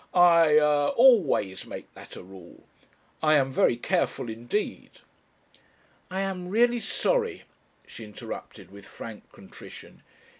[0.15, 2.63] I er always make that a rule.
[3.21, 4.89] I am very careful indeed."
[6.09, 7.43] "I am really sorry,"
[7.85, 10.01] she interrupted with frank contrition.